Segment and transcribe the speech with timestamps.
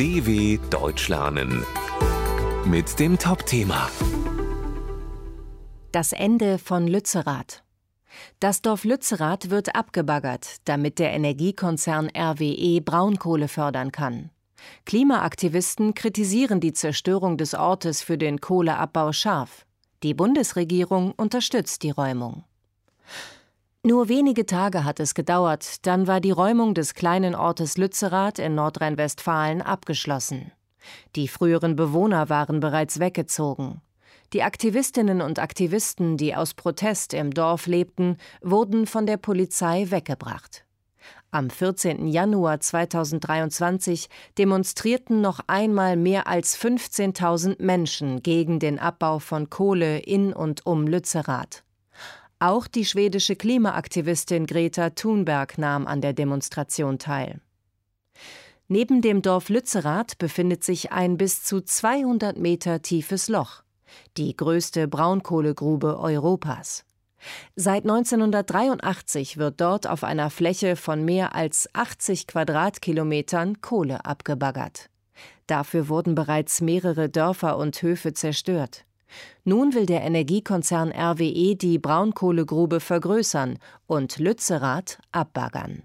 [0.00, 1.62] DW Deutsch lernen
[2.64, 3.90] mit dem Top-Thema
[5.92, 7.62] Das Ende von Lützerath.
[8.38, 14.30] Das Dorf Lützerath wird abgebaggert, damit der Energiekonzern RWE Braunkohle fördern kann.
[14.86, 19.66] Klimaaktivisten kritisieren die Zerstörung des Ortes für den Kohleabbau scharf.
[20.02, 22.44] Die Bundesregierung unterstützt die Räumung.
[23.82, 28.54] Nur wenige Tage hat es gedauert, dann war die Räumung des kleinen Ortes Lützerath in
[28.54, 30.52] Nordrhein-Westfalen abgeschlossen.
[31.16, 33.80] Die früheren Bewohner waren bereits weggezogen.
[34.34, 40.66] Die Aktivistinnen und Aktivisten, die aus Protest im Dorf lebten, wurden von der Polizei weggebracht.
[41.30, 42.06] Am 14.
[42.06, 50.34] Januar 2023 demonstrierten noch einmal mehr als 15.000 Menschen gegen den Abbau von Kohle in
[50.34, 51.64] und um Lützerath.
[52.42, 57.42] Auch die schwedische Klimaaktivistin Greta Thunberg nahm an der Demonstration teil.
[58.66, 63.62] Neben dem Dorf Lützerath befindet sich ein bis zu 200 Meter tiefes Loch,
[64.16, 66.86] die größte Braunkohlegrube Europas.
[67.56, 74.88] Seit 1983 wird dort auf einer Fläche von mehr als 80 Quadratkilometern Kohle abgebaggert.
[75.46, 78.86] Dafür wurden bereits mehrere Dörfer und Höfe zerstört.
[79.44, 85.82] Nun will der Energiekonzern RWE die Braunkohlegrube vergrößern und Lützerath abbaggern.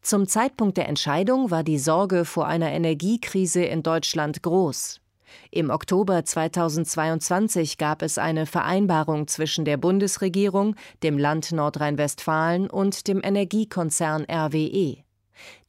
[0.00, 5.00] Zum Zeitpunkt der Entscheidung war die Sorge vor einer Energiekrise in Deutschland groß.
[5.50, 13.20] Im Oktober 2022 gab es eine Vereinbarung zwischen der Bundesregierung, dem Land Nordrhein-Westfalen und dem
[13.22, 15.07] Energiekonzern RWE.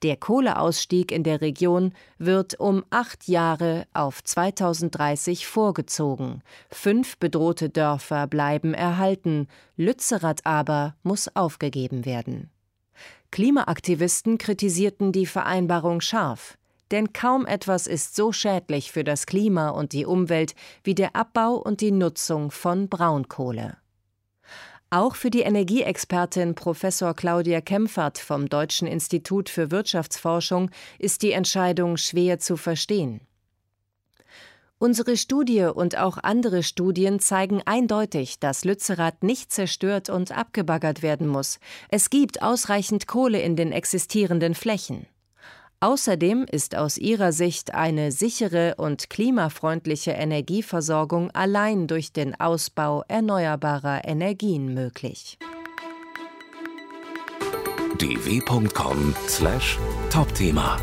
[0.03, 6.41] Der Kohleausstieg in der Region wird um acht Jahre auf 2030 vorgezogen.
[6.69, 12.49] Fünf bedrohte Dörfer bleiben erhalten, Lützerath aber muss aufgegeben werden.
[13.31, 16.57] Klimaaktivisten kritisierten die Vereinbarung scharf.
[16.91, 21.53] Denn kaum etwas ist so schädlich für das Klima und die Umwelt wie der Abbau
[21.53, 23.77] und die Nutzung von Braunkohle.
[24.91, 31.95] Auch für die Energieexpertin Professor Claudia Kempfert vom Deutschen Institut für Wirtschaftsforschung ist die Entscheidung
[31.97, 33.21] schwer zu verstehen.
[34.79, 41.27] Unsere Studie und auch andere Studien zeigen eindeutig, dass Lützerath nicht zerstört und abgebaggert werden
[41.27, 41.59] muss.
[41.89, 45.05] Es gibt ausreichend Kohle in den existierenden Flächen.
[45.81, 54.01] Außerdem ist aus ihrer Sicht eine sichere und klimafreundliche Energieversorgung allein durch den Ausbau erneuerbarer
[54.03, 55.37] Energien möglich.
[57.97, 60.77] dw.com/topthema